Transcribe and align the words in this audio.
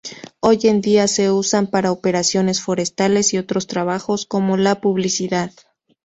Hoy 0.39 0.57
en 0.63 0.81
día 0.81 1.07
se 1.07 1.29
usan 1.29 1.67
para 1.67 1.91
operaciones 1.91 2.59
forestales 2.59 3.35
y 3.35 3.37
otros 3.37 3.67
trabajos, 3.67 4.25
como 4.25 4.57
la 4.57 4.81
publicidad. 4.81 5.51